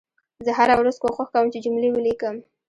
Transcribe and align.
زه 0.45 0.51
هره 0.59 0.75
ورځ 0.77 0.95
کوښښ 1.03 1.27
کوم 1.33 1.45
چې 1.53 1.63
جملې 1.65 1.89
ولیکم 1.91 2.35